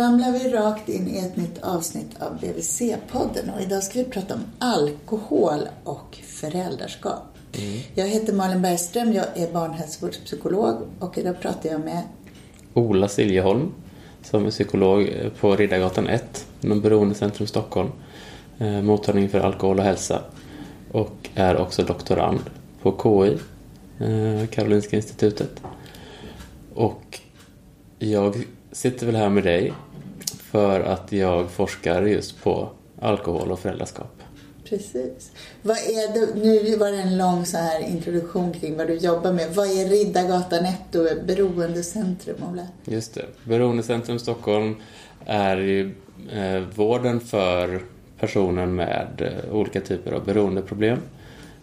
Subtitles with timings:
[0.00, 4.34] ramlar vi rakt in i ett nytt avsnitt av BVC-podden och idag ska vi prata
[4.34, 7.22] om alkohol och föräldraskap.
[7.52, 7.80] Mm.
[7.94, 12.02] Jag heter Malin Bergström, jag är barnhälsovårdspsykolog och idag pratar jag med
[12.74, 13.72] Ola Siljeholm
[14.22, 15.10] som är psykolog
[15.40, 17.90] på Riddargatan 1 inom Beroendecentrum Stockholm,
[18.58, 20.22] eh, mottagning för alkohol och hälsa
[20.92, 22.40] och är också doktorand
[22.82, 23.38] på KI,
[24.04, 25.62] eh, Karolinska institutet.
[26.74, 27.20] Och
[27.98, 29.72] jag sitter väl här med dig
[30.50, 32.68] för att jag forskar just på
[33.00, 34.22] alkohol och föräldraskap.
[34.70, 35.32] Precis.
[35.62, 39.32] Vad är det, nu var det en lång så här introduktion kring vad du jobbar
[39.32, 39.54] med.
[39.54, 42.66] Vad är Riddargatan 1 och Beroendecentrum, Ola?
[42.84, 43.24] Just det.
[43.44, 44.76] Beroendecentrum Stockholm
[45.26, 45.94] är ju
[46.32, 47.80] eh, vården för
[48.18, 50.98] personer med eh, olika typer av beroendeproblem.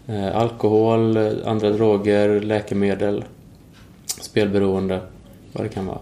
[0.07, 3.25] Eh, alkohol, andra droger, läkemedel,
[4.21, 5.01] spelberoende,
[5.53, 5.99] vad det kan vara.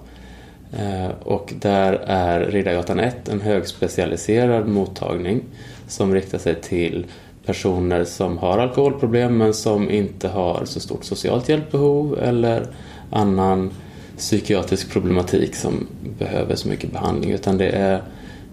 [0.74, 5.44] Eh, och där är Riddargatan 1 en högspecialiserad mottagning
[5.88, 7.06] som riktar sig till
[7.46, 12.68] personer som har alkoholproblem men som inte har så stort socialt hjälpbehov eller
[13.10, 13.72] annan
[14.18, 18.04] psykiatrisk problematik som behöver så mycket behandling utan det är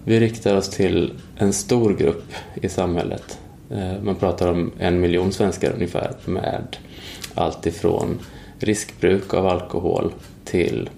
[0.05, 3.39] vi riktar oss till en stor grupp i samhället.
[3.71, 6.77] Eh, man pratar om en miljon svenskar ungefär med
[7.35, 8.19] allt ifrån
[8.59, 10.13] riskbruk av alkohol
[10.45, 10.89] till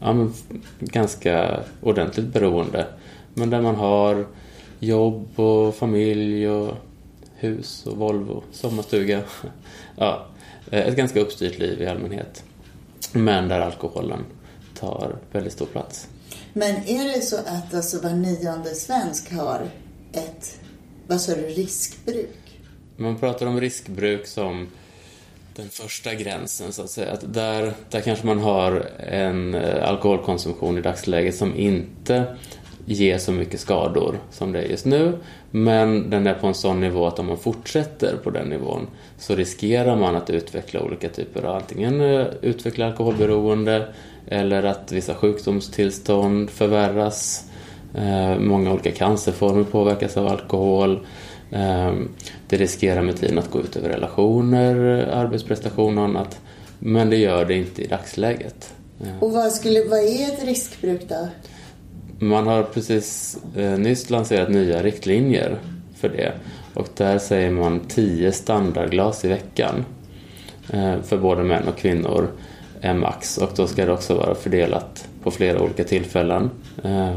[0.00, 0.32] ja, men,
[0.78, 2.86] ganska ordentligt beroende.
[3.34, 4.26] Men där man har
[4.78, 6.74] jobb och familj och
[7.34, 9.22] hus och Volvo, sommarstuga.
[9.96, 10.26] ja,
[10.70, 12.44] ett ganska uppstyrt liv i allmänhet.
[13.12, 14.24] Men där alkoholen
[14.78, 16.08] tar väldigt stor plats.
[16.52, 19.68] Men är det så att alltså var nionde svensk har
[20.12, 20.60] ett,
[21.06, 22.60] vad sa du, riskbruk?
[22.96, 24.68] Man pratar om riskbruk som
[25.56, 27.12] den första gränsen så att säga.
[27.12, 32.24] Att där, där kanske man har en eh, alkoholkonsumtion i dagsläget som inte
[32.86, 35.18] ger så mycket skador som det är just nu.
[35.50, 38.86] Men den är på en sån nivå att om man fortsätter på den nivån
[39.18, 43.94] så riskerar man att utveckla olika typer av antingen eh, utveckla alkoholberoende
[44.28, 47.44] eller att vissa sjukdomstillstånd förvärras.
[47.94, 51.06] Eh, många olika cancerformer påverkas av alkohol.
[51.50, 52.08] Ehm,
[52.48, 54.76] det riskerar med tiden att gå ut över relationer,
[55.12, 56.40] arbetsprestation och annat.
[56.78, 58.74] Men det gör det inte i dagsläget.
[59.00, 59.22] Ehm.
[59.22, 61.28] Och vad, skulle, vad är ett riskbruk då?
[62.18, 65.58] Man har precis eh, nyss lanserat nya riktlinjer
[65.96, 66.32] för det.
[66.74, 69.84] Och där säger man 10 standardglas i veckan
[70.72, 72.28] eh, för både män och kvinnor
[72.80, 73.38] är max.
[73.38, 76.50] Och då ska det också vara fördelat på flera olika tillfällen.
[76.84, 77.14] Eh,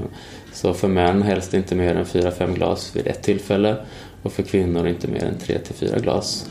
[0.53, 3.75] så för män helst inte mer än 4-5 glas vid ett tillfälle
[4.23, 6.49] och för kvinnor inte mer än 3-4 glas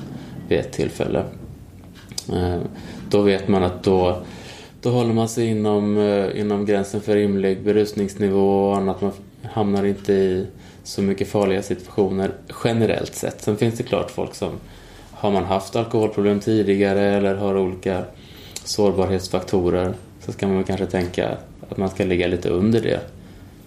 [0.48, 1.24] vid ett tillfälle.
[2.32, 2.60] Eh,
[3.10, 4.22] då vet man att då,
[4.82, 9.00] då håller man sig inom, eh, inom gränsen för rimlig berusningsnivå och annat.
[9.00, 9.12] Man
[9.42, 10.46] hamnar inte i
[10.82, 12.30] så mycket farliga situationer
[12.64, 13.42] generellt sett.
[13.42, 14.52] Sen finns det klart folk som
[15.10, 18.04] har man haft alkoholproblem tidigare eller har olika
[18.64, 21.36] sårbarhetsfaktorer så ska man kanske tänka
[21.70, 23.00] att man ska ligga lite under det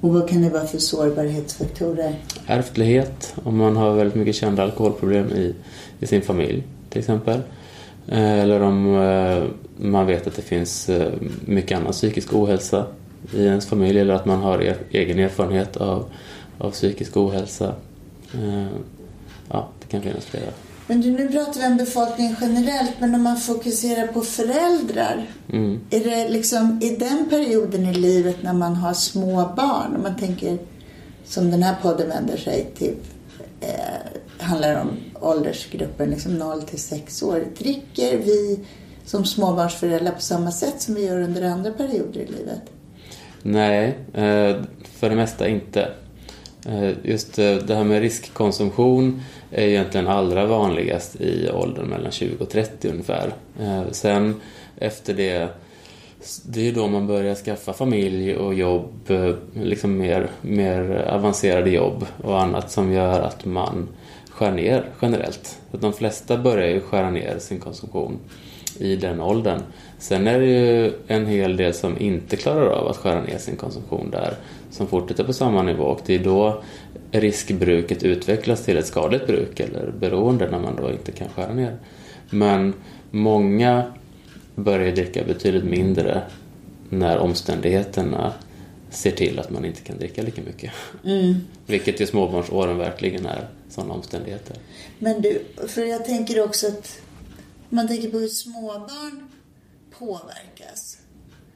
[0.02, 2.16] och vad kan det vara för sårbarhetsfaktorer?
[2.46, 5.56] Ärftlighet, om man har väldigt mycket kända alkoholproblem i,
[6.00, 7.42] i sin familj till exempel.
[8.08, 9.44] Eh, eller om eh,
[9.78, 11.14] man vet att det finns eh,
[11.46, 12.86] mycket annan psykisk ohälsa
[13.34, 16.06] i ens familj eller att man har e-, egen erfarenhet av,
[16.58, 17.76] av psykisk ohälsa.
[19.50, 20.52] Ja, det kan finnas flera.
[20.92, 25.30] Men nu pratar vi om befolkningen generellt, men om man fokuserar på föräldrar.
[25.54, 25.80] Mm.
[25.90, 30.16] Är det liksom i den perioden i livet när man har små barn, om man
[30.18, 30.58] tänker
[31.26, 32.96] som den här podden vänder sig till,
[33.62, 34.90] eh, handlar om
[35.22, 37.44] åldersgruppen liksom 0 till 6 år.
[37.58, 38.60] Dricker vi
[39.06, 42.62] som småbarnsföräldrar på samma sätt som vi gör under andra perioder i livet?
[43.42, 44.64] Nej, eh,
[45.00, 45.90] för det mesta inte.
[46.66, 52.44] Eh, just eh, det här med riskkonsumtion är egentligen allra vanligast i åldern mellan 20
[52.44, 53.34] och 30 ungefär.
[53.60, 54.42] Eh, sen
[54.78, 55.50] efter det,
[56.46, 62.06] det är då man börjar skaffa familj och jobb, eh, liksom mer, mer avancerade jobb
[62.24, 63.88] och annat som gör att man
[64.30, 65.60] skär ner generellt.
[65.72, 68.20] de flesta börjar ju skära ner sin konsumtion
[68.80, 69.62] i den åldern.
[70.00, 73.56] Sen är det ju en hel del som inte klarar av att skära ner sin
[73.56, 74.36] konsumtion där,
[74.72, 76.64] som fortsätter på samma nivå och det är då
[77.12, 81.78] riskbruket utvecklas till ett skadligt bruk eller beroende när man då inte kan skära ner.
[82.30, 82.74] Men
[83.12, 83.84] många
[84.56, 86.22] börjar dricka betydligt mindre
[86.90, 88.34] när omständigheterna
[88.90, 90.72] ser till att man inte kan dricka lika mycket.
[91.06, 91.36] Mm.
[91.66, 94.58] Vilket i småbarnsåren verkligen är sådana omständigheter.
[95.00, 97.02] Men du, för jag tänker också att
[97.72, 99.30] man tänker på hur småbarn
[100.00, 100.98] påverkas.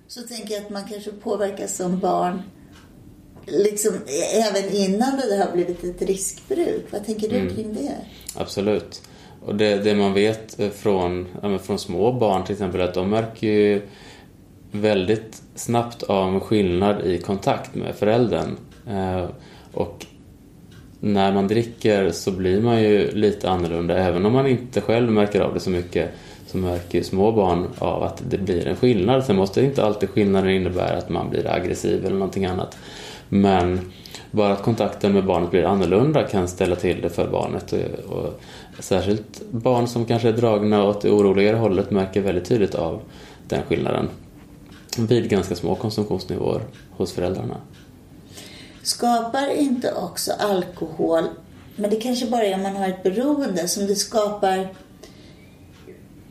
[0.08, 2.42] Så tänker jag att man kanske påverkas som barn
[3.46, 3.94] liksom,
[4.34, 6.86] även innan det har blivit ett riskbruk.
[6.92, 7.56] Vad tänker du mm.
[7.56, 7.96] kring det?
[8.36, 9.02] Absolut.
[9.46, 13.48] Och det, det man vet från, ja, från små barn till exempel att de märker
[13.48, 13.82] ju
[14.72, 18.58] väldigt snabbt av skillnad i kontakt med föräldern.
[18.88, 19.30] Eh,
[19.74, 20.06] och
[21.06, 25.42] när man dricker så blir man ju lite annorlunda även om man inte själv märker
[25.42, 26.12] av det så mycket
[26.48, 29.24] så märker ju små barn av att det blir en skillnad.
[29.24, 32.78] Sen måste inte alltid skillnaden innebära att man blir aggressiv eller någonting annat.
[33.30, 33.92] Men
[34.32, 37.74] bara att kontakten med barnet blir annorlunda kan ställa till det för barnet.
[37.74, 38.40] Och, och
[38.80, 43.02] särskilt barn som kanske är dragna åt det oroligare hållet märker väldigt tydligt av
[43.48, 44.10] den skillnaden
[44.98, 46.62] vid ganska små konsumtionsnivåer
[46.92, 47.56] hos föräldrarna.
[48.86, 51.24] Skapar inte också alkohol,
[51.76, 54.68] men det kanske bara är om man har ett beroende, som det skapar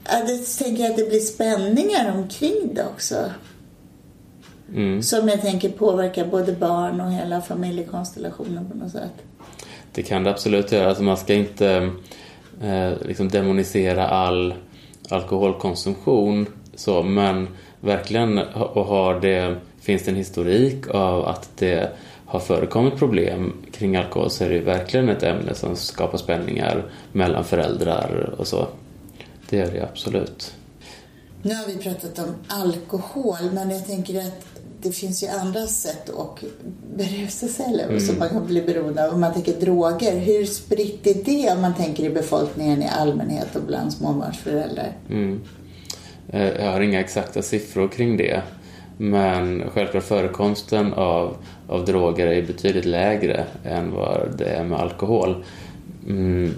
[0.05, 3.31] jag tänker att det blir spänningar omkring det också.
[4.75, 5.03] Mm.
[5.03, 9.13] Som jag tänker påverkar både barn och hela familjekonstellationen på något sätt.
[9.93, 10.89] Det kan det absolut göra.
[10.89, 11.91] Alltså man ska inte
[12.63, 14.55] eh, liksom demonisera all
[15.09, 17.49] alkoholkonsumtion så, men
[17.81, 21.93] verkligen och har det, finns det en historik av att det
[22.35, 27.45] har förekommit problem kring alkohol så är det verkligen ett ämne som skapar spänningar mellan
[27.45, 28.67] föräldrar och så.
[29.51, 30.55] Det gör det absolut.
[31.43, 34.47] Nu har vi pratat om alkohol, men jag tänker att
[34.83, 36.45] det finns ju andra sätt att
[36.97, 38.01] berusa sig eller mm.
[38.01, 39.15] som man kan bli beroende av.
[39.15, 43.57] Om man tänker droger, hur spritt är det om man tänker i befolkningen i allmänhet
[43.57, 44.93] och bland småbarnsföräldrar?
[45.11, 45.41] Mm.
[46.29, 48.43] Eh, jag har inga exakta siffror kring det.
[48.97, 51.37] Men självklart förekomsten av,
[51.69, 55.45] av droger är betydligt lägre än vad det är med alkohol.
[56.09, 56.55] Mm.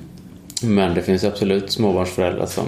[0.62, 2.64] Men det finns absolut småbarnsföräldrar som,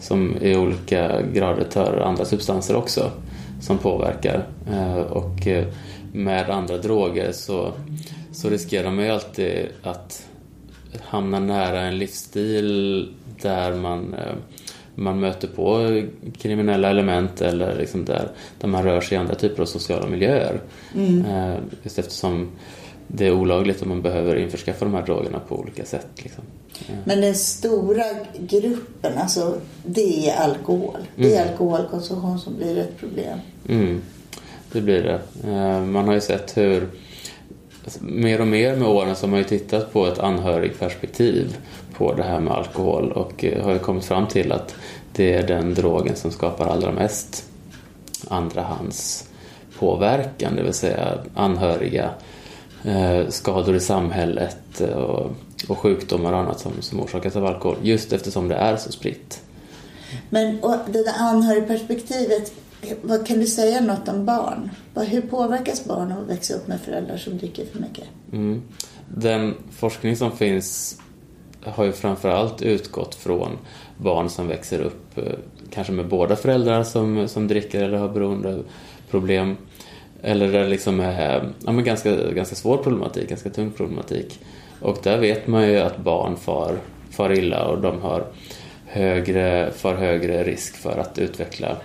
[0.00, 3.10] som i olika grader tar andra substanser också
[3.60, 4.46] som påverkar.
[4.70, 5.66] Eh, och eh,
[6.12, 7.72] med andra droger så,
[8.32, 10.26] så riskerar man ju alltid att
[11.00, 13.08] hamna nära en livsstil
[13.42, 14.34] där man, eh,
[14.94, 16.02] man möter på
[16.38, 18.28] kriminella element eller liksom där,
[18.60, 20.60] där man rör sig i andra typer av sociala miljöer.
[20.94, 21.24] Mm.
[21.82, 22.48] Just eftersom
[23.06, 26.08] det är olagligt och man behöver införskaffa de här drogerna på olika sätt.
[26.16, 26.44] Liksom.
[27.04, 28.04] Men den stora
[28.38, 29.54] gruppen, alltså,
[29.84, 30.98] det är alkohol.
[31.16, 31.52] Det är mm.
[31.52, 33.38] alkoholkonsumtion som blir ett problem.
[33.68, 34.00] Mm.
[34.72, 35.48] Det blir det.
[35.50, 36.88] Eh, man har ju sett hur
[37.84, 41.56] alltså, mer och mer med åren så har man ju tittat på ett anhörigperspektiv
[42.00, 44.74] på det här med alkohol och eh, har kommit fram till att
[45.12, 47.44] det är den drogen som skapar allra mest
[48.28, 49.28] andrahands
[49.78, 52.10] påverkan, det vill säga anhöriga
[52.84, 55.30] Eh, skador i samhället och,
[55.68, 57.76] och sjukdomar och annat som, som orsakas av alkohol.
[57.82, 59.42] Just eftersom det är så spritt.
[60.30, 62.52] Men och det där anhörigperspektivet,
[63.02, 64.70] vad kan du säga något om barn?
[64.94, 68.04] Hur påverkas barn av att växa upp med föräldrar som dricker för mycket?
[68.32, 68.62] Mm.
[69.08, 70.98] Den forskning som finns
[71.64, 73.58] har ju framförallt utgått från
[73.96, 75.24] barn som växer upp eh,
[75.72, 79.56] kanske med båda föräldrar som, som dricker eller har beroendeproblem
[80.22, 84.40] eller där det liksom är ja, men ganska, ganska svår problematik, ganska tung problematik.
[84.80, 86.78] Och där vet man ju att barn far,
[87.10, 88.26] far illa och de har
[88.86, 91.76] högre, far högre risk för att utveckla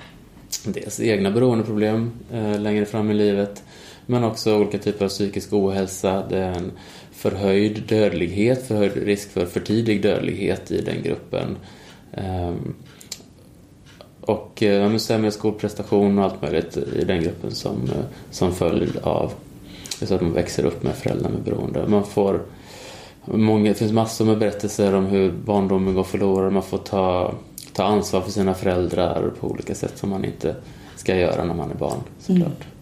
[0.65, 3.63] dels egna beroendeproblem eh, längre fram i livet
[4.05, 6.23] men också olika typer av psykisk ohälsa.
[6.29, 6.71] Det är en
[7.15, 11.57] förhöjd dödlighet, förhöjd risk för för tidig dödlighet i den gruppen.
[12.13, 12.73] Ehm,
[14.21, 19.33] och eh, sämre skolprestation och allt möjligt i den gruppen som, eh, som följd av
[20.01, 21.87] så att man växer upp med föräldrar med beroende.
[21.87, 22.41] Man får,
[23.25, 26.53] många, det finns massor med berättelser om hur barndomen går förlorad.
[26.53, 27.33] Man får ta,
[27.73, 30.55] ta ansvar för sina föräldrar på olika sätt som man inte
[30.95, 32.47] ska göra när man är barn såklart.
[32.47, 32.74] Mm.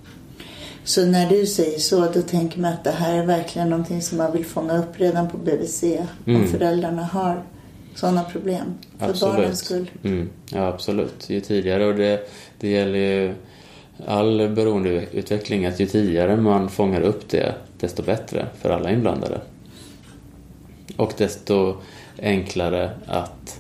[0.83, 4.17] Så när du säger så, då tänker man att det här är verkligen någonting som
[4.17, 5.83] man vill fånga upp redan på BVC.
[5.83, 6.41] Mm.
[6.41, 7.43] Om föräldrarna har
[7.95, 8.73] sådana problem.
[8.99, 9.35] För absolut.
[9.35, 9.89] barnens skull.
[10.03, 10.29] Mm.
[10.49, 11.29] Ja, absolut.
[11.29, 11.85] Ju tidigare.
[11.85, 13.33] Och det, det gäller ju
[14.07, 19.41] all beroendeutveckling att ju tidigare man fångar upp det, desto bättre för alla inblandade.
[20.95, 21.75] Och desto
[22.21, 23.59] enklare att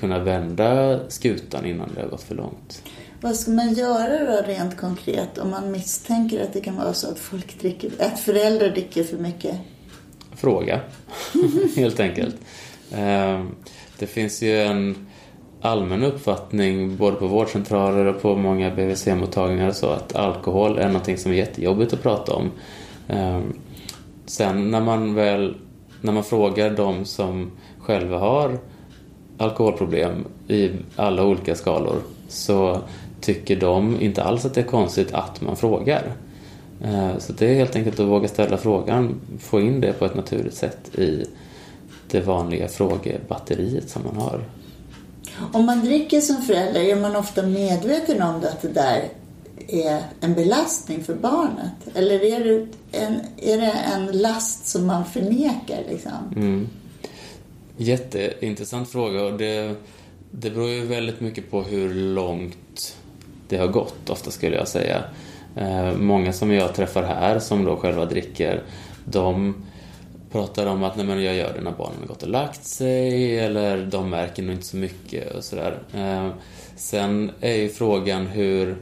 [0.00, 2.82] kunna vända skutan innan det har gått för långt.
[3.20, 7.10] Vad ska man göra då rent konkret om man misstänker att det kan vara så
[7.10, 9.56] att, folk dricker, att föräldrar dricker för mycket?
[10.34, 10.80] Fråga,
[11.76, 12.36] helt enkelt.
[12.92, 13.54] Ehm,
[13.98, 15.06] det finns ju en
[15.60, 21.32] allmän uppfattning både på vårdcentraler och på många BVC-mottagningar så att alkohol är någonting som
[21.32, 22.50] är jättejobbigt att prata om.
[23.08, 23.52] Ehm,
[24.26, 25.56] sen när man väl
[26.00, 28.58] när man frågar de som själva har
[29.38, 31.96] alkoholproblem i alla olika skalor
[32.28, 32.80] så
[33.20, 36.12] tycker de inte alls att det är konstigt att man frågar.
[36.84, 40.14] Eh, så det är helt enkelt att våga ställa frågan, få in det på ett
[40.14, 41.24] naturligt sätt i
[42.10, 44.44] det vanliga frågebatteriet som man har.
[45.52, 49.04] Om man dricker som förälder, är man ofta medveten om att det där
[49.68, 51.72] är en belastning för barnet?
[51.94, 52.66] Eller är det
[52.98, 55.82] en, är det en last som man förnekar?
[55.88, 56.12] Liksom?
[56.36, 56.68] Mm.
[57.76, 59.74] Jätteintressant fråga och det,
[60.30, 62.96] det beror ju väldigt mycket på hur långt
[63.48, 65.02] det har gått, ofta skulle jag säga.
[65.56, 68.62] Eh, många som jag träffar här som då själva dricker,
[69.04, 69.54] de
[70.32, 73.38] pratar om att nej, men jag gör det när barnen har gått och lagt sig
[73.38, 75.78] eller de märker nog inte så mycket och sådär.
[75.94, 76.28] Eh,
[76.76, 78.76] sen är ju frågan hur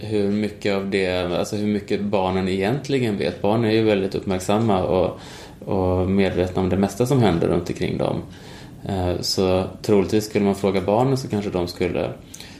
[0.00, 3.42] hur mycket av det, alltså hur mycket barnen egentligen vet.
[3.42, 5.20] Barn är ju väldigt uppmärksamma och,
[5.64, 8.22] och medvetna om det mesta som händer runt omkring dem.
[8.88, 12.10] Eh, så troligtvis skulle man fråga barnen så kanske de skulle,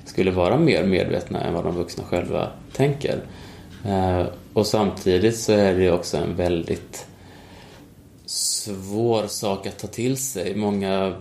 [0.08, 3.20] skulle vara mer medvetna än vad de vuxna själva tänker.
[3.84, 7.06] Eh, och samtidigt så är det också en väldigt
[8.26, 10.56] svår sak att ta till sig.
[10.56, 11.14] Många,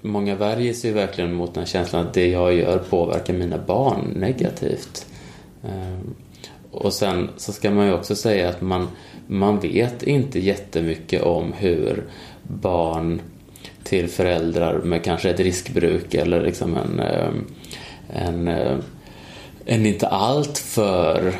[0.00, 5.06] många värjer sig verkligen mot den känslan att det jag gör påverkar mina barn negativt.
[5.64, 5.98] Eh,
[6.70, 8.88] och sen så ska man ju också säga att man,
[9.26, 12.04] man vet inte jättemycket om hur
[12.42, 13.20] barn
[13.82, 17.30] till föräldrar med kanske ett riskbruk eller liksom en, eh,
[18.12, 18.78] en, eh,
[19.64, 21.34] en inte allt för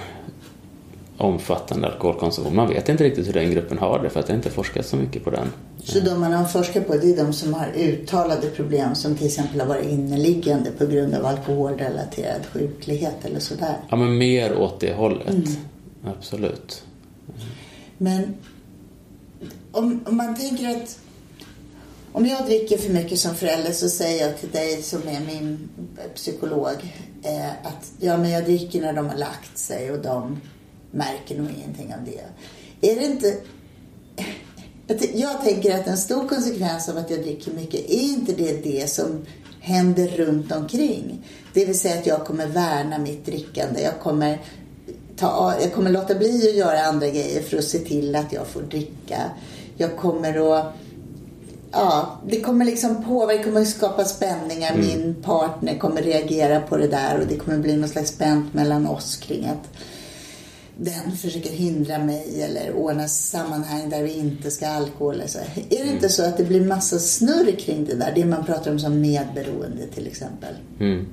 [1.16, 2.56] omfattande alkoholkonsumtion.
[2.56, 4.96] Man vet inte riktigt hur den gruppen har det för att det inte forskats så
[4.96, 5.52] mycket på den.
[5.84, 9.26] Så de man har forskat på det är de som har uttalade problem som till
[9.26, 13.76] exempel har varit inneliggande på grund av alkoholrelaterad sjuklighet eller sådär?
[13.88, 15.28] Ja, men mer åt det hållet.
[15.28, 15.44] Mm.
[16.04, 16.84] Absolut.
[17.98, 18.34] Men
[19.72, 20.98] om, om man tänker att
[22.12, 25.68] om jag dricker för mycket som förälder så säger jag till dig som är min
[26.14, 26.76] psykolog
[27.22, 30.40] eh, att ja, men jag dricker när de har lagt sig och de
[30.90, 32.24] märker nog ingenting av det.
[32.90, 33.36] Är det inte...
[35.14, 38.90] Jag tänker att en stor konsekvens av att jag dricker mycket är inte det det
[38.90, 39.26] som
[39.60, 41.26] händer runt omkring.
[41.54, 43.82] Det vill säga att jag kommer värna mitt drickande.
[43.82, 44.40] Jag kommer,
[45.16, 48.46] ta, jag kommer låta bli att göra andra grejer för att se till att jag
[48.46, 49.20] får dricka.
[49.76, 50.72] Jag kommer att
[51.72, 54.74] ja, det kommer liksom påverka, kommer skapa spänningar.
[54.74, 54.86] Mm.
[54.86, 58.86] Min partner kommer reagera på det där och det kommer bli något slags spänt mellan
[58.86, 59.78] oss kring att
[60.76, 65.22] den försöker hindra mig eller ordna sammanhang där vi inte ska ha alkohol.
[65.26, 65.38] Så.
[65.38, 65.94] Är det mm.
[65.94, 68.12] inte så att det blir massa snurr kring det där?
[68.14, 70.54] Det man pratar om som medberoende till exempel.
[70.80, 71.06] Mm.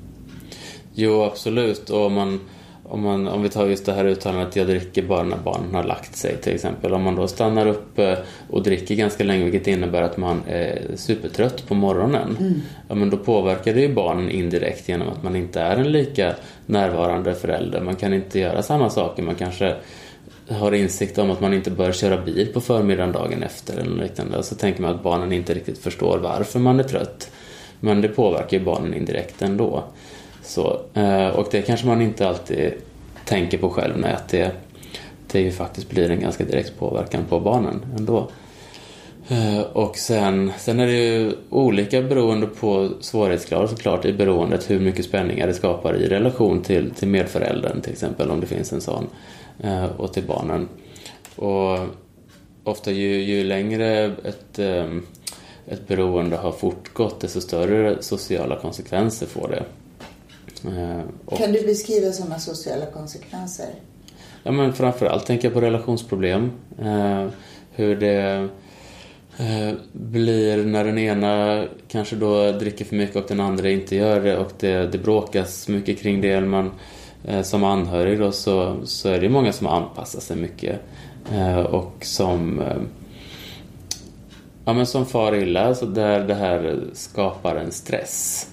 [0.93, 1.89] Jo, absolut.
[1.89, 2.39] Och man
[2.89, 5.75] om, man, om vi tar just det här uttalandet att jag dricker bara när barnen
[5.75, 6.93] har lagt sig till exempel.
[6.93, 8.17] Om man då stannar upp eh,
[8.49, 12.37] och dricker ganska länge vilket innebär att man är supertrött på morgonen.
[12.39, 12.61] Mm.
[12.87, 16.35] Ja, men då påverkar det ju barnen indirekt genom att man inte är en lika
[16.65, 17.81] närvarande förälder.
[17.81, 19.23] Man kan inte göra samma saker.
[19.23, 19.75] Man kanske
[20.49, 24.37] har insikt om att man inte bör köra bil på förmiddagen dagen efter eller liknande.
[24.37, 27.31] Och så tänker man att barnen inte riktigt förstår varför man är trött.
[27.79, 29.83] Men det påverkar ju barnen indirekt ändå.
[30.47, 32.73] Så, eh, och det kanske man inte alltid
[33.25, 34.51] tänker på själv, nej, att det,
[35.31, 38.29] det ju faktiskt blir en ganska direkt påverkan på barnen ändå.
[39.27, 44.79] Eh, och sen, sen är det ju olika beroende på svårighetsgrad såklart i beroendet hur
[44.79, 48.81] mycket spänningar det skapar i relation till, till medföräldern till exempel om det finns en
[48.81, 49.07] sån
[49.63, 50.69] eh, och till barnen.
[51.35, 51.79] Och
[52.63, 54.59] ofta ju, ju längre ett,
[55.67, 59.63] ett beroende har fortgått desto större sociala konsekvenser får det.
[60.65, 63.69] Eh, och, kan du beskriva sådana sociala konsekvenser?
[64.43, 66.51] Ja, men framförallt tänker jag på relationsproblem.
[66.79, 67.27] Eh,
[67.71, 68.49] hur det
[69.37, 74.21] eh, blir när den ena kanske då dricker för mycket och den andra inte gör
[74.21, 76.41] det och det, det bråkas mycket kring det.
[76.41, 76.71] Man,
[77.43, 80.79] som anhörig då så, så är det många som anpassar sig mycket
[81.69, 82.63] och som
[84.65, 88.47] ja, men som far illa, alltså där det här skapar en stress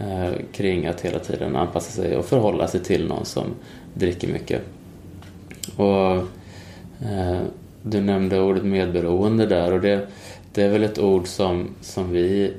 [0.00, 3.44] eh, kring att hela tiden anpassa sig och förhålla sig till någon som
[3.94, 4.62] dricker mycket.
[5.76, 6.16] Och
[7.06, 7.40] eh,
[7.82, 10.06] Du nämnde ordet medberoende där och det,
[10.52, 12.52] det är väl ett ord som, som vi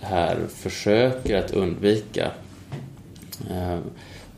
[0.00, 2.30] här försöker att undvika.
[3.50, 3.78] Eh,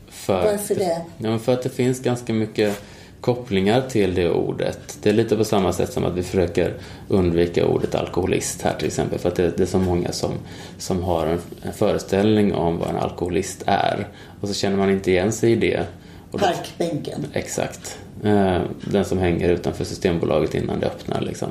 [0.07, 1.01] för Varför det?
[1.17, 2.81] Ja, för att det finns ganska mycket
[3.21, 4.97] kopplingar till det ordet.
[5.01, 6.73] Det är lite på samma sätt som att vi försöker
[7.07, 9.19] undvika ordet alkoholist här till exempel.
[9.19, 10.31] För att det, det är så många som,
[10.77, 14.07] som har en, en, föreställning om vad en alkoholist är.
[14.41, 15.85] Och så känner man inte igen sig i det.
[16.31, 17.21] Och Parkbänken.
[17.21, 17.99] Då, exakt.
[18.23, 21.49] Eh, den som hänger utanför Systembolaget innan det öppnar liksom.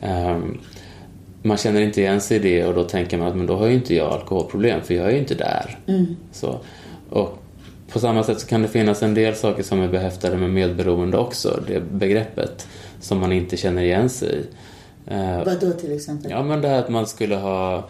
[0.00, 0.38] Eh,
[1.42, 3.66] man känner inte igen sig i det och då tänker man att men då har
[3.66, 5.78] ju inte jag alkoholproblem för jag är ju inte där.
[5.86, 6.16] Mm.
[6.32, 6.60] Så,
[7.10, 7.42] och
[7.92, 11.18] på samma sätt så kan det finnas en del saker som är behäftade med medberoende
[11.18, 12.68] också, det begreppet,
[13.00, 14.46] som man inte känner igen sig i.
[15.06, 16.30] Eh, Vad då till exempel?
[16.30, 17.88] Ja, men det här att man skulle ha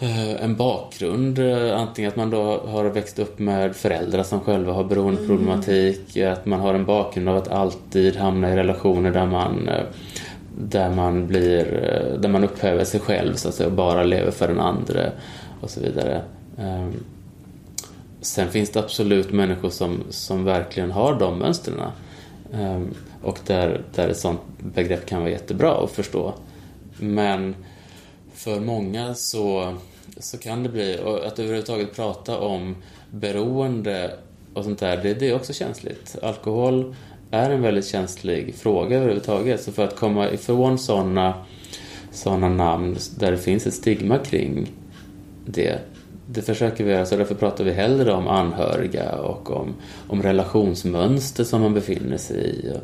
[0.00, 4.72] eh, en bakgrund, eh, antingen att man då har växt upp med föräldrar som själva
[4.72, 6.32] har beroendeproblematik, mm.
[6.32, 9.70] att man har en bakgrund av att alltid hamna i relationer där man
[10.62, 11.64] där man blir,
[12.20, 15.02] där man upphäver sig själv så att säga och bara lever för den andra
[15.60, 16.22] och så vidare.
[18.20, 21.80] Sen finns det absolut människor som, som verkligen har de mönstren.
[22.52, 26.34] Ehm, och där, där ett sånt begrepp kan vara jättebra att förstå.
[26.98, 27.54] Men
[28.34, 29.74] för många så,
[30.18, 32.76] så kan det bli, och att överhuvudtaget prata om
[33.10, 34.16] beroende
[34.54, 36.16] och sånt där, det, det är också känsligt.
[36.22, 36.94] Alkohol
[37.30, 39.62] är en väldigt känslig fråga överhuvudtaget.
[39.62, 41.34] Så för att komma ifrån sådana
[42.10, 44.72] såna namn där det finns ett stigma kring
[45.46, 45.78] det,
[46.32, 49.74] det försöker vi göra, så därför pratar vi hellre om anhöriga och om,
[50.08, 52.80] om relationsmönster som man befinner sig i och,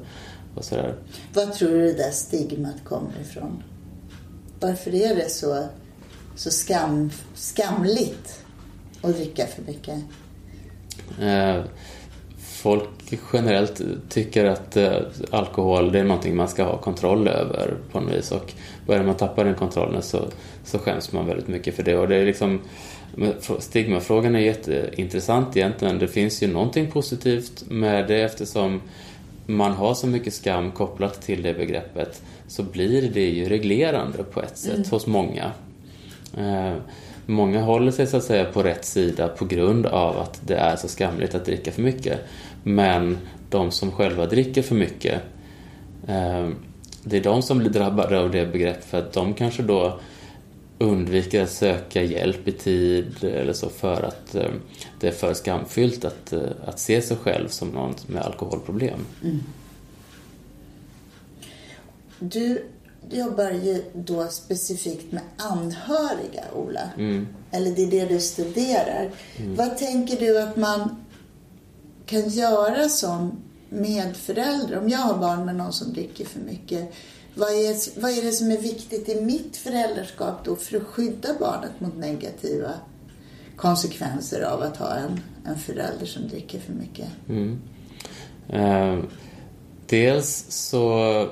[0.59, 0.95] och sådär.
[1.35, 3.62] Vad tror du det där stigmat kommer ifrån?
[4.61, 5.67] Varför är det så,
[6.37, 8.45] så skam, skamligt
[9.03, 9.95] att dricka för mycket?
[11.21, 11.65] Eh,
[12.38, 14.99] folk generellt tycker att eh,
[15.31, 18.53] alkohol det är någonting man ska ha kontroll över på något vis och
[18.87, 20.19] börjar man tappa den kontrollen så,
[20.65, 22.61] så skäms man väldigt mycket för det och det är liksom
[23.59, 25.99] Stigmafrågan är jätteintressant egentligen.
[25.99, 28.81] Det finns ju någonting positivt med det eftersom
[29.47, 34.43] man har så mycket skam kopplat till det begreppet så blir det ju reglerande på
[34.43, 34.91] ett sätt mm.
[34.91, 35.53] hos många.
[36.39, 36.75] Eh,
[37.27, 40.77] många håller sig så att säga på rätt sida på grund av att det är
[40.77, 42.21] så skamligt att dricka för mycket.
[42.63, 43.19] Men
[43.51, 45.23] de som själva dricker för mycket,
[46.09, 46.49] eh,
[47.05, 50.01] det är de som blir drabbade av det begreppet för att de kanske då
[50.78, 54.51] undviker att söka hjälp i tid eller så för att eh,
[55.01, 59.01] det är för skamfyllt att, eh, att se sig själv som någon med alkoholproblem.
[59.22, 59.42] Mm.
[62.18, 62.64] Du
[63.11, 66.90] jobbar ju då specifikt med anhöriga, Ola.
[66.98, 67.27] Mm.
[67.51, 69.11] Eller det är det du studerar.
[69.37, 69.57] Mm.
[69.57, 70.96] Vad tänker du att man
[72.07, 74.79] kan göra som medförälder?
[74.79, 76.92] Om jag har barn med någon som dricker för mycket
[77.37, 81.29] vad är, vad är det som är viktigt i mitt föräldraskap då för att skydda
[81.40, 82.70] barnet mot negativa
[83.57, 87.09] konsekvenser av att ha en, en förälder som dricker för mycket?
[87.29, 87.59] Mm.
[88.49, 89.05] Eh,
[89.87, 91.27] dels så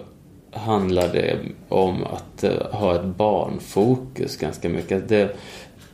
[0.50, 1.38] handlar det
[1.68, 5.08] om att eh, ha ett barnfokus ganska mycket.
[5.08, 5.36] Det,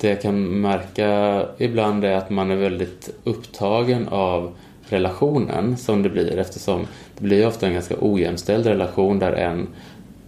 [0.00, 6.08] det jag kan märka ibland är att man är väldigt upptagen av relationen som det
[6.08, 6.86] blir eftersom
[7.18, 9.68] det blir ofta en ganska ojämställd relation där en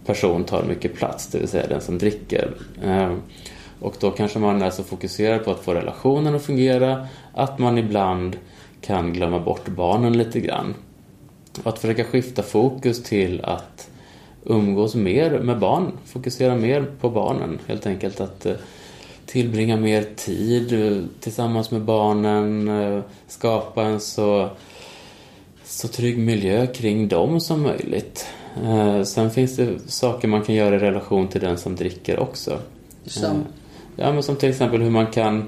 [0.05, 2.53] person tar mycket plats, det vill säga den som dricker.
[2.83, 3.13] Eh,
[3.79, 7.77] och då kanske man är så fokuserad på att få relationen att fungera att man
[7.77, 8.37] ibland
[8.81, 10.73] kan glömma bort barnen lite grann.
[11.63, 13.89] Och att försöka skifta fokus till att
[14.45, 18.21] umgås mer med barn, fokusera mer på barnen helt enkelt.
[18.21, 18.55] Att eh,
[19.25, 24.49] tillbringa mer tid eh, tillsammans med barnen, skapa en så,
[25.63, 28.27] så trygg miljö kring dem som möjligt.
[28.61, 32.59] Eh, sen finns det saker man kan göra i relation till den som dricker också.
[33.05, 33.31] Som?
[33.31, 33.37] Eh,
[33.95, 35.47] ja, men som till exempel hur man kan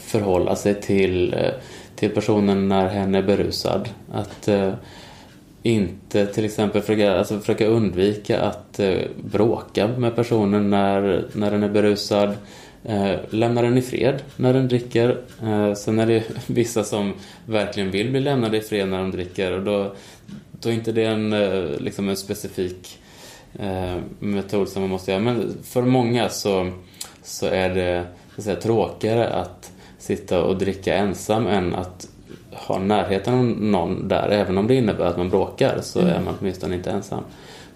[0.00, 1.50] förhålla sig till, eh,
[1.96, 3.88] till personen när hen är berusad.
[4.12, 4.72] Att eh,
[5.62, 11.62] inte till exempel försöka, alltså försöka undvika att eh, bråka med personen när, när den
[11.62, 12.36] är berusad.
[12.84, 15.18] Eh, lämna den i fred när den dricker.
[15.42, 17.12] Eh, sen är det vissa som
[17.46, 19.94] verkligen vill bli lämnade i fred när de dricker och då
[20.60, 22.98] då är inte det en, eh, liksom en specifik
[23.58, 25.22] eh, metod som man måste göra.
[25.22, 26.70] Men för många så,
[27.22, 32.08] så är det så att säga, tråkigare att sitta och dricka ensam än att
[32.52, 34.28] ha närheten av någon där.
[34.28, 36.12] Även om det innebär att man bråkar så mm.
[36.12, 37.22] är man åtminstone inte ensam.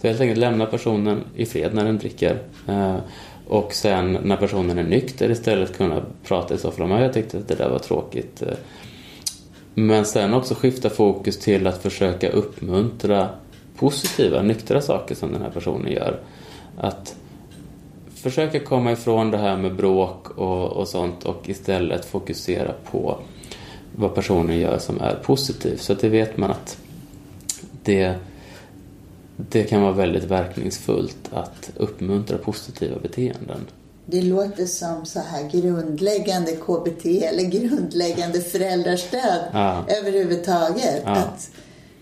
[0.00, 2.38] Så helt enkelt lämna personen i fred när den dricker.
[2.68, 2.96] Eh,
[3.46, 7.38] och sen när personen är nykter istället kunna prata i så fall om jag tyckte
[7.38, 8.42] att det där var tråkigt.
[9.78, 13.28] Men sen också skifta fokus till att försöka uppmuntra
[13.76, 16.20] positiva, nyktra saker som den här personen gör.
[16.76, 17.16] Att
[18.14, 23.18] försöka komma ifrån det här med bråk och, och sånt och istället fokusera på
[23.96, 25.80] vad personen gör som är positivt.
[25.80, 26.78] Så att det vet man att
[27.82, 28.14] det,
[29.36, 33.60] det kan vara väldigt verkningsfullt att uppmuntra positiva beteenden.
[34.10, 39.84] Det låter som så här grundläggande KBT eller grundläggande föräldrastöd ja.
[39.88, 41.02] överhuvudtaget.
[41.04, 41.10] Ja.
[41.10, 41.50] Att,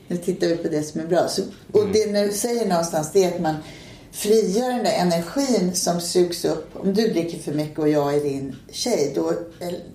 [0.09, 1.29] nu tittar vi på det som är bra.
[1.29, 1.43] Så,
[1.73, 1.93] och mm.
[1.93, 3.55] det du säger någonstans det är att man
[4.13, 6.71] frigöra den där energin som sugs upp.
[6.73, 9.33] Om du dricker för mycket och jag är din tjej då,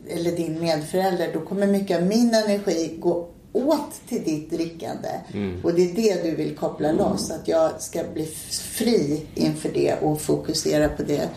[0.09, 5.09] eller din medförälder, då kommer mycket av min energi gå åt till ditt drickande.
[5.33, 5.65] Mm.
[5.65, 7.31] Och det är det du vill koppla loss.
[7.31, 11.29] Att jag ska bli fri inför det och fokusera på det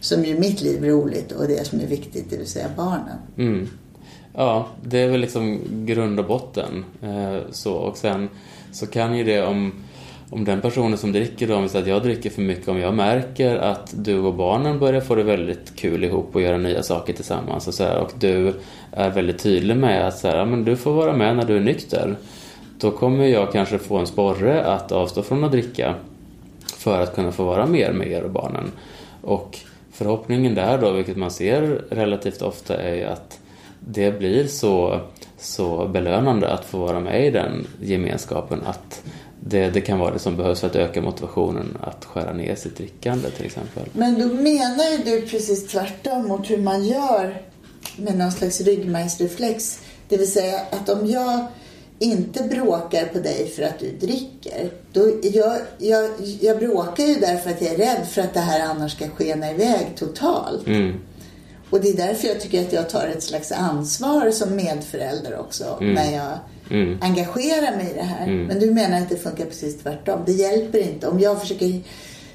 [0.00, 3.18] som gör mitt liv roligt och det som är viktigt, det vill säga barnen.
[3.36, 3.68] Mm.
[4.34, 6.84] Ja, det är väl liksom grund och botten.
[7.02, 8.28] Eh, så, och sen
[8.72, 9.72] så kan ju det om
[10.30, 12.78] om den personen som dricker då, om vi säger att jag dricker för mycket, om
[12.78, 16.82] jag märker att du och barnen börjar få det väldigt kul ihop och göra nya
[16.82, 18.54] saker tillsammans och, så här, och du
[18.92, 21.60] är väldigt tydlig med att så här, men du får vara med när du är
[21.60, 22.16] nykter.
[22.78, 25.94] Då kommer jag kanske få en sporre att avstå från att dricka
[26.78, 28.72] för att kunna få vara mer med er och barnen.
[29.22, 29.58] Och
[29.98, 33.38] förhoppningen där då, vilket man ser relativt ofta, är att
[33.80, 35.00] det blir så,
[35.38, 39.02] så belönande att få vara med i den gemenskapen att
[39.40, 42.76] det, det kan vara det som behövs för att öka motivationen att skära ner sitt
[42.76, 43.82] drickande till exempel.
[43.92, 47.42] Men då menar ju du precis tvärtom mot hur man gör
[47.96, 49.80] med någon slags ryggmärgsreflex.
[50.08, 51.46] Det vill säga att om jag
[51.98, 54.70] inte bråkar på dig för att du dricker.
[54.92, 58.60] Då jag, jag, jag bråkar ju därför att jag är rädd för att det här
[58.60, 60.66] annars ska skena iväg totalt.
[60.66, 60.94] Mm.
[61.70, 65.78] Och det är därför jag tycker att jag tar ett slags ansvar som medförälder också.
[65.80, 65.94] Mm.
[65.94, 66.38] När jag
[66.70, 66.98] mm.
[67.00, 68.26] engagera mig i det här.
[68.26, 68.46] Mm.
[68.46, 70.22] Men du menar att det funkar precis tvärtom.
[70.26, 71.08] Det hjälper inte.
[71.08, 71.80] Om jag försöker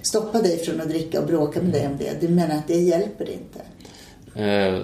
[0.02, 2.21] stoppa dig från att dricka och bråka med dig om det.
[2.21, 3.62] Du menar att det hjälper inte?
[4.36, 4.82] Eh,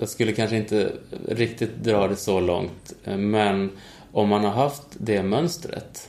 [0.00, 0.92] jag skulle kanske inte
[1.28, 2.92] riktigt dra det så långt.
[3.04, 3.70] Eh, men
[4.14, 6.08] om man har haft det mönstret.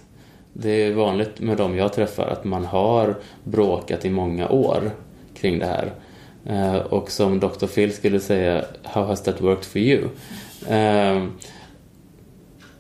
[0.54, 4.91] Det är vanligt med de jag träffar att man har bråkat i många år
[5.38, 5.94] kring det här.
[6.46, 7.68] Eh, och som Dr.
[7.68, 10.02] Phil skulle säga, how has that worked for you?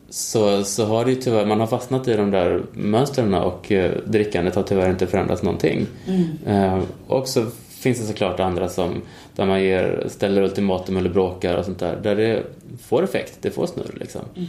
[0.09, 3.91] så, så har det ju tyvärr, man har fastnat i de där mönstren och eh,
[4.05, 5.85] drickandet har tyvärr inte förändrats någonting.
[6.07, 6.27] Mm.
[6.45, 9.01] Eh, och så finns det såklart andra som,
[9.35, 12.43] där man ger, ställer ultimatum eller bråkar och sånt där, där det
[12.83, 14.21] får effekt, det får snurr liksom.
[14.35, 14.47] Mm.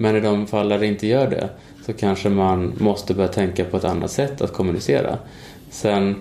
[0.00, 1.48] Men i de fall där det inte gör det
[1.86, 5.18] så kanske man måste börja tänka på ett annat sätt att kommunicera.
[5.70, 6.16] Sen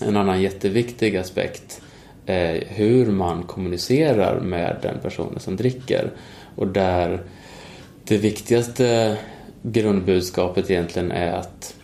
[0.00, 1.82] en annan jätteviktig aspekt
[2.26, 6.10] är hur man kommunicerar med den personen som dricker.
[6.56, 7.22] Och där
[8.04, 9.16] det viktigaste
[9.62, 11.74] grundbudskapet egentligen är att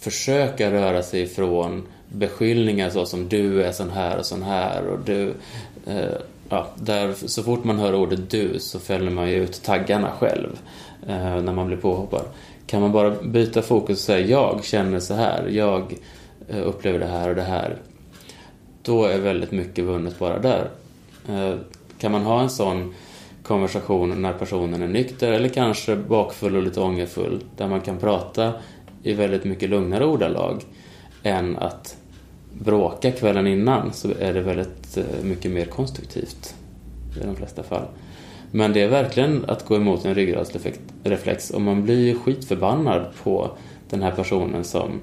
[0.00, 4.98] försöka röra sig ifrån beskyllningar så som du är sån här och sån här och
[5.04, 5.34] du
[5.86, 10.10] eh, ja, där, så fort man hör ordet du så fäller man ju ut taggarna
[10.10, 10.58] själv
[11.06, 12.24] eh, när man blir påhoppad.
[12.66, 15.94] Kan man bara byta fokus och säga jag känner så här, jag
[16.48, 17.76] eh, upplever det här och det här.
[18.82, 20.70] Då är väldigt mycket vunnet bara där.
[21.28, 21.54] Eh,
[21.98, 22.94] kan man ha en sån
[23.42, 28.52] konversation när personen är nykter eller kanske bakfull och lite ångerfull där man kan prata
[29.02, 30.62] i väldigt mycket lugnare ordalag
[31.22, 31.96] än att
[32.58, 36.54] bråka kvällen innan så är det väldigt eh, mycket mer konstruktivt
[37.22, 37.86] i de flesta fall.
[38.50, 43.50] Men det är verkligen att gå emot en ryggradsreflex och man blir ju skitförbannad på
[43.90, 45.00] den här personen som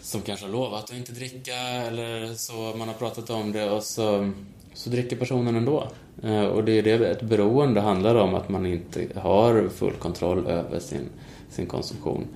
[0.00, 3.82] som kanske har lovat att inte dricka eller så man har pratat om det och
[3.82, 4.32] så
[4.76, 5.88] så dricker personen ändå.
[6.22, 10.46] Eh, och det är det ett beroende handlar om, att man inte har full kontroll
[10.46, 11.08] över sin,
[11.50, 12.26] sin konsumtion.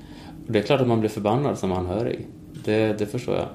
[0.46, 2.26] Och det är klart att man blir förbannad som anhörig.
[2.64, 3.48] Det, det förstår jag.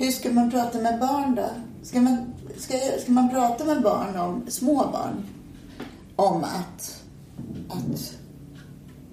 [0.00, 1.48] Hur ska man prata med barn då?
[1.82, 5.24] Ska man, ska, ska man prata med barn, om, små barn,
[6.16, 7.02] om att,
[7.68, 8.14] att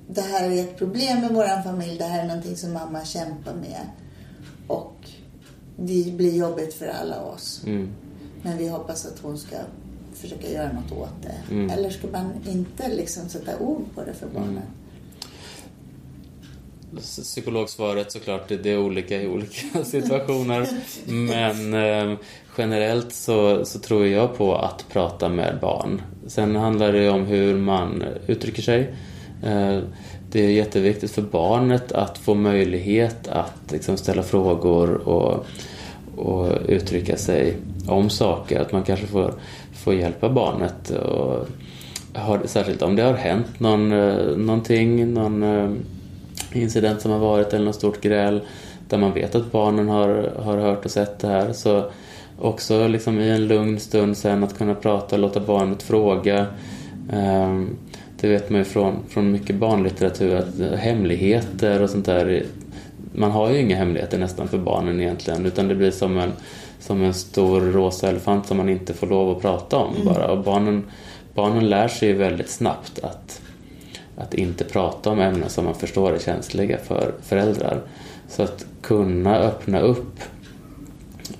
[0.07, 3.53] det här är ett problem i vår familj, det här är någonting som mamma kämpar
[3.53, 3.81] med
[4.67, 5.09] och
[5.77, 7.61] det blir jobbigt för alla oss.
[7.65, 7.89] Mm.
[8.41, 9.55] Men vi hoppas att hon ska
[10.13, 11.53] försöka göra något åt det.
[11.53, 11.69] Mm.
[11.69, 14.49] Eller ska man inte liksom sätta ord på det för barnen?
[14.49, 14.63] Mm.
[16.97, 20.67] Psykologsvaret såklart, det är olika i olika situationer.
[21.05, 22.17] Men eh,
[22.57, 26.01] generellt så, så tror jag på att prata med barn.
[26.27, 28.95] Sen handlar det om hur man uttrycker sig.
[29.43, 29.79] Eh,
[30.31, 35.45] det är jätteviktigt för barnet att få möjlighet att liksom, ställa frågor och,
[36.15, 37.57] och uttrycka sig
[37.87, 38.59] om saker.
[38.59, 39.33] Att man kanske får,
[39.73, 40.89] får hjälpa barnet.
[40.89, 41.47] Och
[42.13, 45.71] har, särskilt om det har hänt någon, eh, någonting, någon eh,
[46.53, 48.41] incident som har varit eller något stort gräl
[48.89, 51.53] där man vet att barnen har, har hört och sett det här.
[51.53, 51.83] Så
[52.39, 56.47] också liksom i en lugn stund sen att kunna prata och låta barnet fråga.
[57.11, 57.69] Ehm,
[58.21, 62.45] det vet man ju från, från mycket barnlitteratur att hemligheter och sånt där
[63.13, 66.31] man har ju inga hemligheter nästan för barnen egentligen utan det blir som en
[66.79, 70.05] som en stor rosa elefant som man inte får lov att prata om mm.
[70.05, 70.27] bara.
[70.27, 70.85] Och barnen,
[71.33, 73.41] barnen lär sig ju väldigt snabbt att,
[74.17, 77.81] att inte prata om ämnen som man förstår är känsliga för föräldrar.
[78.29, 80.19] Så att kunna öppna upp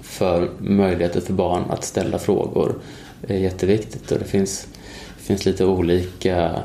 [0.02, 2.76] för möjligheter för barn att ställa frågor
[3.28, 4.68] är jätteviktigt och det finns,
[5.18, 6.60] det finns lite olika,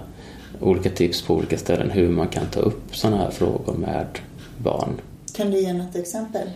[0.60, 4.06] olika tips på olika ställen hur man kan ta upp sådana här frågor med
[4.58, 5.00] barn.
[5.34, 6.48] Kan du ge något exempel?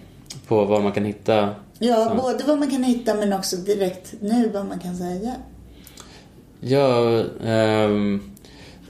[0.47, 1.55] På vad man kan hitta?
[1.79, 2.23] Ja, så.
[2.23, 5.35] både vad man kan hitta men också direkt nu vad man kan säga.
[6.61, 8.36] Ja, um,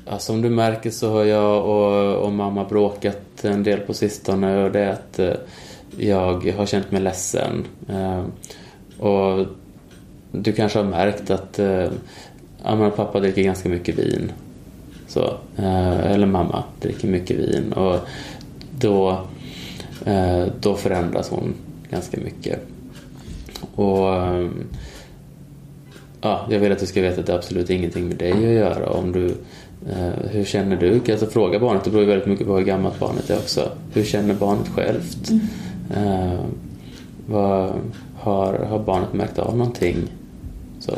[0.09, 3.95] Alltså, ja, som du märker så har jag och, och, mamma bråkat en del på
[3.95, 5.35] sistone och det är att eh,
[5.97, 7.65] jag har känt mig ledsen.
[7.89, 8.25] Eh,
[8.99, 9.47] och
[10.33, 11.89] du kanske har märkt att eh,
[12.65, 14.33] ja, pappa dricker ganska mycket vin.
[15.09, 17.99] Så, eller mamma dricker mycket vin och
[18.79, 19.27] då,
[20.61, 21.55] då förändras hon
[21.91, 22.61] ganska mycket.
[23.75, 24.09] Och
[26.21, 28.41] ja, jag vill att du ska veta att det är absolut ingenting med dig att
[28.41, 28.91] göra.
[28.91, 29.35] Om du,
[30.31, 31.01] hur känner du?
[31.01, 33.73] Kan alltså fråga barnet, det beror ju väldigt mycket på hur gammalt barnet är också.
[33.93, 35.31] Hur känner barnet självt?
[35.31, 35.43] Mm.
[35.95, 36.41] Eh,
[37.27, 37.73] vad,
[38.15, 39.97] har, har barnet märkt av någonting?
[40.81, 40.93] Så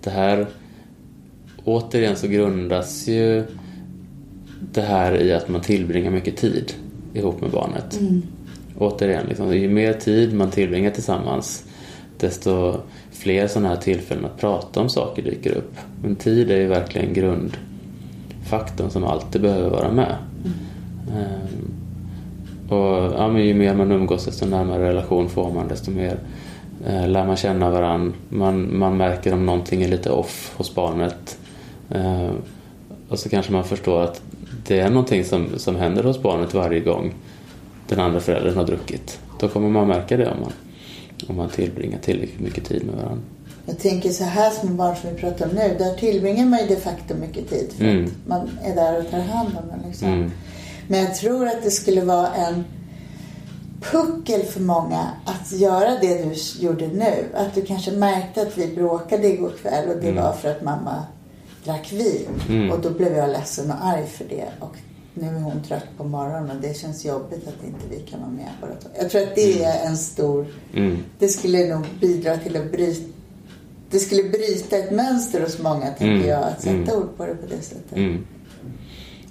[0.00, 0.46] det här,
[1.64, 3.44] återigen så grundas ju
[4.72, 6.72] det här i att man tillbringar mycket tid
[7.14, 8.00] ihop med barnet.
[8.00, 8.22] Mm.
[8.78, 11.64] Återigen, liksom, ju mer tid man tillbringar tillsammans
[12.16, 12.74] desto
[13.10, 15.74] fler sådana här tillfällen att prata om saker dyker upp.
[16.02, 17.12] Men tid är ju verkligen
[18.50, 20.16] faktorn som alltid behöver vara med.
[21.08, 21.74] Mm.
[22.68, 26.18] Och ja, men ju mer man umgås desto närmare relation får man desto mer
[26.86, 28.12] eh, lär man känna varandra.
[28.28, 31.38] Man, man märker om någonting är lite off hos barnet.
[31.94, 32.30] Uh,
[33.08, 34.22] och så kanske man förstår att
[34.66, 37.14] det är någonting som, som händer hos barnet varje gång
[37.88, 39.20] den andra föräldern har druckit.
[39.38, 40.52] Då kommer man märka det om man
[41.28, 43.22] om man tillbringar tillräckligt mycket tid med varandra.
[43.66, 46.66] Jag tänker så här små barn som vi pratar om nu, där tillbringar man ju
[46.66, 48.04] de facto mycket tid för mm.
[48.04, 49.88] att man är där och tar hand om den.
[49.88, 50.08] Liksom.
[50.08, 50.30] Mm.
[50.88, 52.64] Men jag tror att det skulle vara en
[53.80, 57.28] puckel för många att göra det du gjorde nu.
[57.34, 60.24] Att du kanske märkte att vi bråkade igår kväll och det mm.
[60.24, 61.04] var för att mamma
[61.64, 62.28] drack vin.
[62.48, 62.70] Mm.
[62.70, 64.48] Och då blev jag ledsen och arg för det.
[64.60, 64.76] Och
[65.14, 68.30] nu är hon trött på morgonen och det känns jobbigt att inte vi kan vara
[68.30, 68.48] med.
[68.98, 69.70] Jag tror att det mm.
[69.70, 70.46] är en stor...
[70.74, 70.98] Mm.
[71.18, 73.19] Det skulle nog bidra till att bryta...
[73.90, 76.28] Det skulle bryta ett mönster hos många, tänker mm.
[76.28, 76.96] jag, att sätta mm.
[76.96, 77.96] ord på det på det sättet.
[77.96, 78.26] Mm.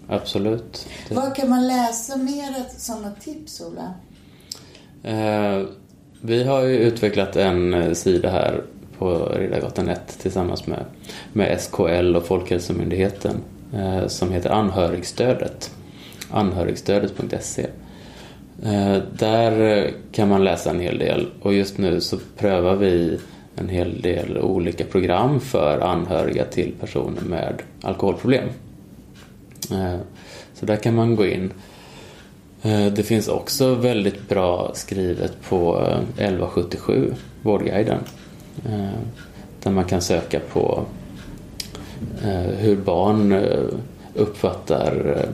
[0.07, 0.87] Absolut.
[1.09, 1.15] Det...
[1.15, 3.93] Var kan man läsa mer sådana tips, Ola?
[5.03, 5.67] Eh,
[6.21, 8.63] vi har ju utvecklat en eh, sida här
[8.97, 10.85] på Riddargatan 1 tillsammans med,
[11.33, 13.35] med SKL och Folkhälsomyndigheten
[13.73, 15.71] eh, som heter Anhörigstödet.
[16.31, 17.67] Anhörigstödet.se.
[18.63, 23.19] Eh, där kan man läsa en hel del och just nu så prövar vi
[23.59, 28.49] en hel del olika program för anhöriga till personer med alkoholproblem.
[29.71, 29.99] Eh,
[30.53, 31.51] så där kan man gå in.
[32.61, 37.99] Eh, det finns också väldigt bra skrivet på eh, 1177, Vårdguiden.
[39.63, 40.85] Där man kan söka på
[42.57, 43.33] hur barn
[44.13, 45.25] uppfattar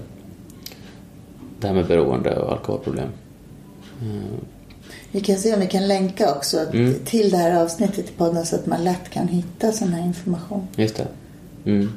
[1.60, 3.10] det här med beroende och alkoholproblem.
[5.16, 6.94] Vi kan se om vi kan länka också mm.
[7.06, 10.68] till det här avsnittet i podden så att man lätt kan hitta sån här information.
[10.76, 11.08] Just det.
[11.66, 11.92] Mm.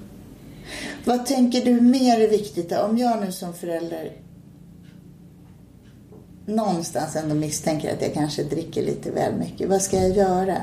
[1.04, 4.12] Vad tänker du mer är viktigt om jag nu som förälder
[6.46, 9.68] någonstans ändå misstänker att jag kanske dricker lite väl mycket.
[9.68, 10.56] Vad ska jag göra?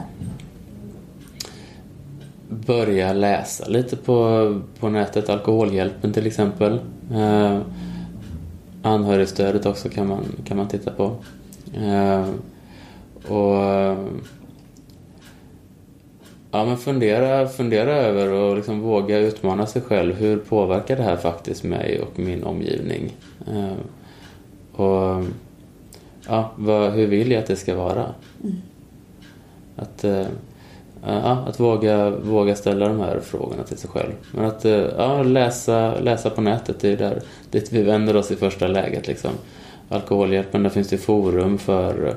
[2.49, 5.29] börja läsa lite på, på nätet.
[5.29, 6.79] Alkoholhjälpen till exempel.
[7.11, 7.59] Eh,
[8.81, 11.15] anhörigstödet också kan man, kan man titta på.
[11.75, 12.27] Eh,
[13.31, 13.97] och
[16.51, 20.15] ja, men fundera, fundera över och liksom våga utmana sig själv.
[20.15, 23.13] Hur påverkar det här faktiskt mig och min omgivning?
[23.47, 23.77] Eh,
[24.81, 25.23] och
[26.27, 28.05] ja, vad, hur vill jag att det ska vara?
[28.43, 28.55] Mm.
[29.75, 30.27] Att eh,
[31.05, 34.11] ja, att våga, våga ställa de här frågorna till sig själv.
[34.31, 38.31] Men att eh, ja, läsa, läsa på nätet, det är där, dit vi vänder oss
[38.31, 39.07] i första läget.
[39.07, 39.31] Liksom.
[39.89, 42.15] Alkoholhjälpen, där finns det forum för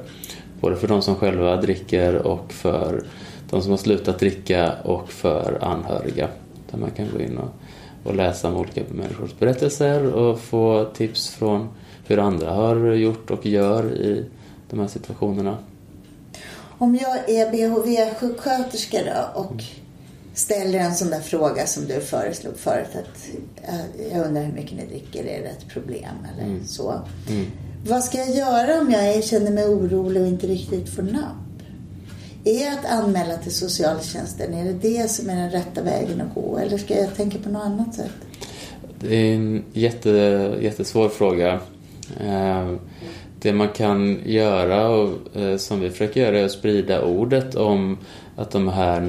[0.60, 3.02] både för de som själva dricker och för
[3.50, 6.28] de som har slutat dricka och för anhöriga.
[6.70, 7.48] Där man kan gå in och,
[8.04, 11.68] och läsa om olika människors berättelser och få tips från
[12.06, 14.24] hur andra har gjort och gör i
[14.70, 15.56] de här situationerna.
[16.78, 19.62] Om jag är BHV-sjuksköterska då och
[20.38, 22.88] ställer en sån där fråga som du föreslog förut.
[22.94, 23.28] Att,
[24.12, 26.66] jag undrar hur mycket ni dricker, är det ett problem eller mm.
[26.66, 26.94] så.
[27.28, 27.46] Mm.
[27.86, 31.36] Vad ska jag göra om jag känner mig orolig och inte riktigt får napp?
[32.44, 36.58] Är att anmäla till socialtjänsten, är det det som är den rätta vägen att gå?
[36.58, 38.12] Eller ska jag tänka på något annat sätt?
[39.00, 40.10] Det är en jätte,
[40.60, 41.60] jättesvår fråga.
[42.20, 42.72] Eh,
[43.40, 47.98] det man kan göra och eh, som vi försöker göra är att sprida ordet om
[48.36, 49.00] att de här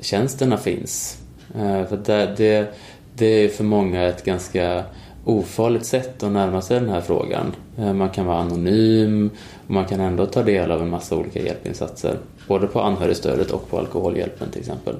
[0.00, 1.18] nättjänsterna finns.
[1.54, 2.74] Eh, för det, det,
[3.14, 4.84] det är för många ett ganska
[5.24, 7.52] ofarligt sätt att närma sig den här frågan.
[7.78, 9.30] Eh, man kan vara anonym
[9.66, 12.18] och man kan ändå ta del av en massa olika hjälpinsatser.
[12.48, 14.96] Både på anhörigstödet och på alkoholhjälpen till exempel.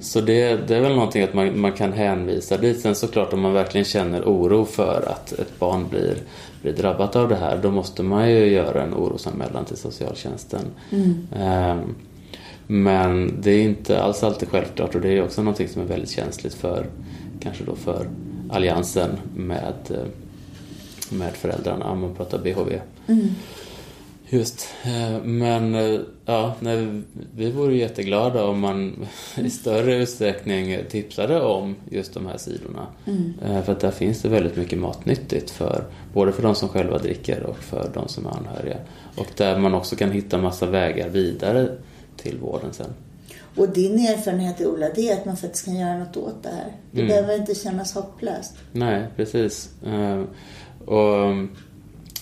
[0.00, 2.80] Så det, det är väl någonting att man, man kan hänvisa dit.
[2.80, 6.16] Sen såklart om man verkligen känner oro för att ett barn blir,
[6.62, 10.64] blir drabbat av det här då måste man ju göra en orosanmälan till socialtjänsten.
[10.90, 11.26] Mm.
[12.66, 16.10] Men det är inte alls alltid självklart och det är också någonting som är väldigt
[16.10, 16.86] känsligt för
[17.40, 18.08] kanske då för
[18.50, 19.74] alliansen med,
[21.10, 22.80] med föräldrarna om man pratar BHV.
[23.06, 23.28] Mm.
[24.28, 24.68] Just.
[24.84, 27.02] Eh, men eh, ja, nej,
[27.36, 32.86] vi vore jätteglada om man i större utsträckning tipsade om just de här sidorna.
[33.06, 33.34] Mm.
[33.44, 36.98] Eh, för att där finns det väldigt mycket matnyttigt för både för de som själva
[36.98, 38.76] dricker och för de som är anhöriga.
[39.16, 41.68] Och där man också kan hitta massa vägar vidare
[42.16, 42.90] till vården sen.
[43.56, 46.72] Och din erfarenhet Ola, det är att man faktiskt kan göra något åt det här.
[46.90, 47.08] Det mm.
[47.08, 48.54] behöver inte kännas hopplöst.
[48.72, 49.70] Nej, precis.
[50.86, 51.34] Och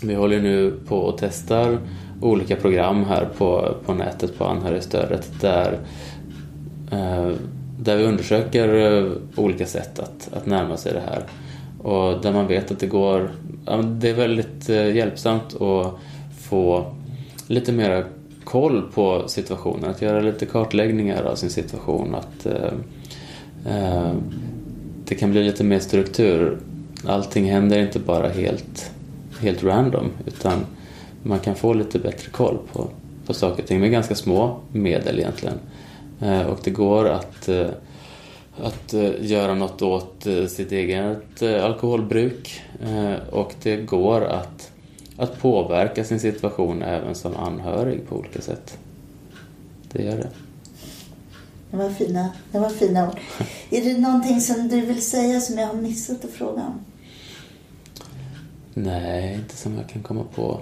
[0.03, 1.79] vi håller nu på och testar
[2.21, 5.79] olika program här på, på nätet på anhörigstödet där,
[6.93, 7.33] eh,
[7.79, 11.25] där vi undersöker eh, olika sätt att, att närma sig det här.
[11.83, 13.31] Och där man vet att det går,
[13.83, 15.95] det är väldigt eh, hjälpsamt att
[16.41, 16.95] få
[17.47, 18.05] lite mera
[18.45, 22.15] koll på situationen, att göra lite kartläggningar av sin situation.
[22.15, 22.73] Att eh,
[23.67, 24.13] eh,
[25.05, 26.59] det kan bli lite mer struktur.
[27.07, 28.91] Allting händer inte bara helt
[29.41, 30.67] helt random utan
[31.23, 32.89] man kan få lite bättre koll på,
[33.27, 35.59] på saker och ting med ganska små medel egentligen.
[36.21, 37.69] Eh, och det går att, eh,
[38.63, 42.61] att eh, göra något åt eh, sitt eget alkoholbruk
[43.31, 44.71] och det går att,
[45.17, 48.79] att påverka sin situation även som anhörig på olika sätt.
[49.93, 50.29] Det gör det.
[51.71, 53.21] Det var fina, det var fina ord.
[53.71, 56.81] Är det någonting som du vill säga som jag har missat att fråga om?
[58.75, 60.61] Nej, inte som jag kan komma på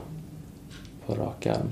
[1.06, 1.70] på rak arm.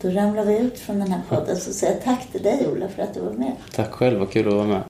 [0.00, 2.88] Då ramlar vi ut från den här podden så säger jag tack till dig Ola
[2.88, 3.52] för att du var med.
[3.74, 4.89] Tack själv, vad kul att vara med.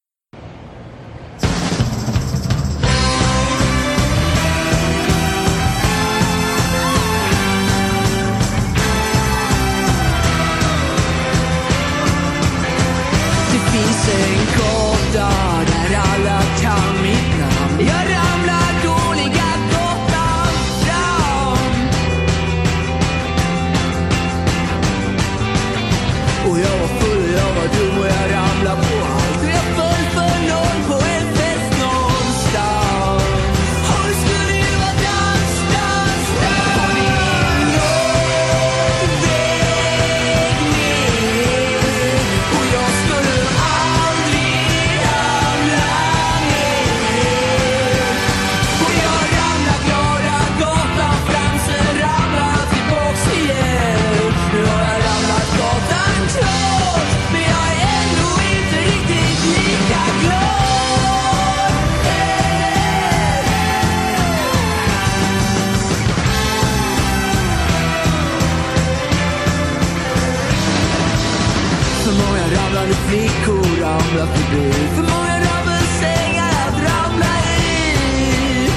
[72.70, 74.72] Ramlande flickor ramlar förbi.
[74.72, 78.70] För många ravelsängar att ramla i.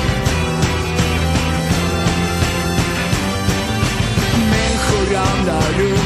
[4.52, 6.03] Människor ramlar runt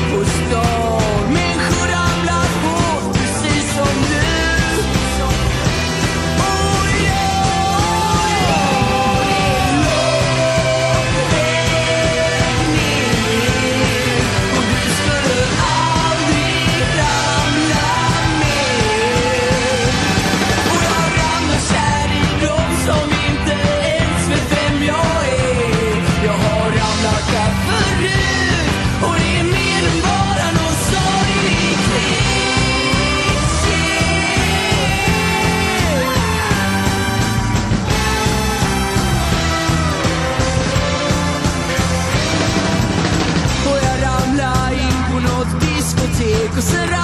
[46.58, 46.97] Kusura